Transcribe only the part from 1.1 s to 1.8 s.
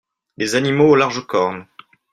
cornes.